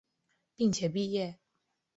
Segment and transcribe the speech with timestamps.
[0.55, 1.37] 并且毕业。